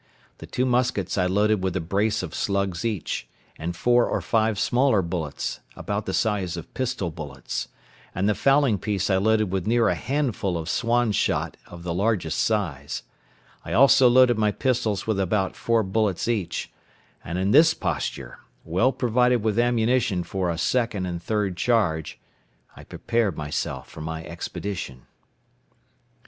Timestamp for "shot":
11.11-11.55